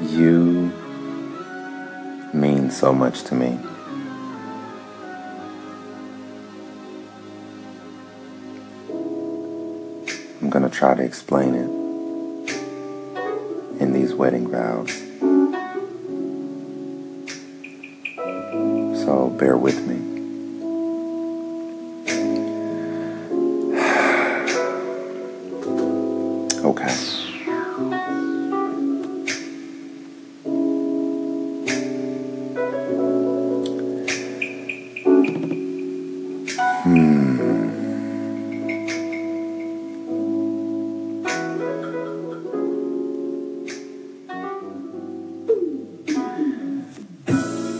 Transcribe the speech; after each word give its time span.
You 0.00 0.72
mean 2.32 2.72
so 2.72 2.92
much 2.92 3.22
to 3.24 3.34
me. 3.36 3.58
I'm 10.42 10.50
going 10.50 10.64
to 10.64 10.70
try 10.70 10.96
to 10.96 11.02
explain 11.02 11.54
it 11.54 11.70
in 13.80 13.92
these 13.92 14.12
wedding 14.14 14.48
vows. 14.48 14.90
So 19.04 19.30
bear 19.38 19.56
with 19.56 19.86
me. 19.86 20.00
Okay. 26.64 27.23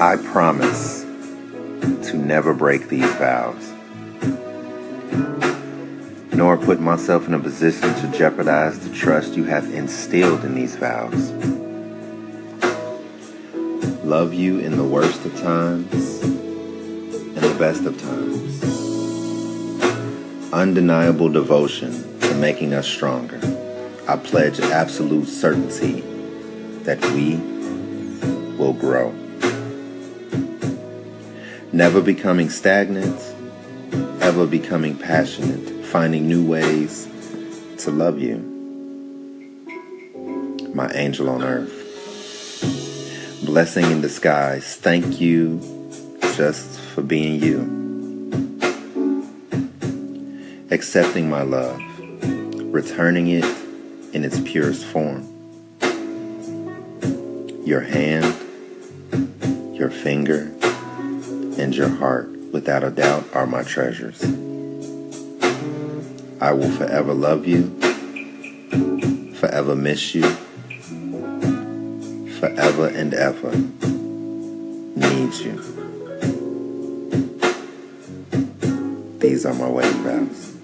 I 0.00 0.14
promise 0.14 1.02
to 1.02 2.16
never 2.16 2.54
break 2.54 2.88
these 2.88 3.10
vows, 3.14 3.72
nor 6.32 6.56
put 6.56 6.78
myself 6.78 7.26
in 7.26 7.34
a 7.34 7.40
position 7.40 7.92
to 7.96 8.16
jeopardize 8.16 8.78
the 8.78 8.94
trust 8.94 9.34
you 9.34 9.42
have 9.46 9.74
instilled 9.74 10.44
in 10.44 10.54
these 10.54 10.76
vows. 10.76 11.32
Love 14.04 14.32
you 14.32 14.60
in 14.60 14.76
the 14.76 14.84
worst 14.84 15.24
of 15.24 15.36
times 15.40 16.22
and 16.22 17.38
the 17.38 17.56
best 17.58 17.84
of 17.84 18.00
times. 18.00 18.62
Undeniable 20.52 21.28
devotion 21.28 22.20
to 22.20 22.34
making 22.34 22.72
us 22.72 22.86
stronger. 22.86 23.40
I 24.06 24.16
pledge 24.16 24.60
absolute 24.60 25.26
certainty 25.26 26.02
that 26.84 27.04
we 27.06 27.34
will 28.56 28.74
grow 28.74 29.12
never 31.72 32.00
becoming 32.00 32.48
stagnant, 32.48 33.20
ever 34.22 34.46
becoming 34.46 34.96
passionate, 34.96 35.84
finding 35.86 36.26
new 36.26 36.46
ways 36.46 37.06
to 37.78 37.90
love 37.90 38.18
you. 38.18 38.38
My 40.74 40.90
angel 40.94 41.28
on 41.28 41.42
earth. 41.42 41.74
Blessing 43.44 43.90
in 43.90 44.00
disguise. 44.00 44.76
Thank 44.76 45.20
you 45.20 45.60
just 46.34 46.80
for 46.80 47.02
being 47.02 47.42
you. 47.42 47.76
Accepting 50.70 51.28
my 51.28 51.42
love, 51.42 51.80
returning 52.72 53.28
it 53.28 53.44
in 54.12 54.24
its 54.24 54.40
purest 54.40 54.84
form. 54.84 55.26
Your 57.64 57.80
hand, 57.80 58.34
your 59.74 59.90
finger, 59.90 60.52
and 61.58 61.74
your 61.74 61.88
heart, 61.88 62.28
without 62.52 62.84
a 62.84 62.90
doubt, 62.90 63.24
are 63.34 63.46
my 63.46 63.62
treasures. 63.62 64.22
I 66.40 66.52
will 66.52 66.70
forever 66.70 67.12
love 67.12 67.46
you, 67.46 67.68
forever 69.34 69.74
miss 69.74 70.14
you, 70.14 70.28
forever 72.38 72.86
and 72.88 73.12
ever 73.12 73.50
need 74.96 75.34
you. 75.34 75.60
These 79.18 79.44
are 79.44 79.54
my 79.54 79.68
wedding 79.68 80.02
vows. 80.02 80.57